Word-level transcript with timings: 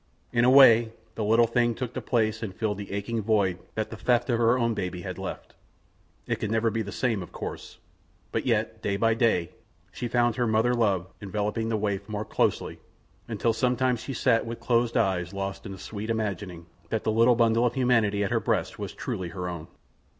In 0.33 0.43
a 0.45 0.49
way 0.49 0.93
the 1.13 1.23
little 1.23 1.45
thing 1.45 1.75
took 1.75 1.93
the 1.93 2.01
place 2.01 2.41
and 2.41 2.55
filled 2.55 2.79
the 2.79 2.91
aching 2.91 3.21
void 3.21 3.59
that 3.75 3.91
the 3.91 3.95
theft 3.95 4.31
of 4.31 4.39
her 4.39 4.57
own 4.57 4.73
baby 4.73 5.03
had 5.03 5.19
left. 5.19 5.53
It 6.25 6.37
could 6.39 6.49
never 6.49 6.71
be 6.71 6.81
the 6.81 6.91
same, 6.91 7.21
of 7.21 7.31
course, 7.31 7.77
but 8.31 8.43
yet, 8.43 8.81
day 8.81 8.97
by 8.97 9.13
day, 9.13 9.51
she 9.91 10.07
found 10.07 10.37
her 10.37 10.47
mother 10.47 10.73
love, 10.73 11.05
enveloping 11.21 11.69
the 11.69 11.77
waif 11.77 12.09
more 12.09 12.25
closely 12.25 12.79
until 13.27 13.53
she 13.53 13.59
sometimes 13.59 14.17
sat 14.17 14.43
with 14.43 14.59
closed 14.59 14.97
eyes 14.97 15.35
lost 15.35 15.67
in 15.67 15.71
the 15.71 15.77
sweet 15.77 16.09
imagining 16.09 16.65
that 16.89 17.03
the 17.03 17.11
little 17.11 17.35
bundle 17.35 17.67
of 17.67 17.75
humanity 17.75 18.23
at 18.23 18.31
her 18.31 18.39
breast 18.39 18.79
was 18.79 18.95
truly 18.95 19.29
her 19.29 19.47
own. 19.47 19.67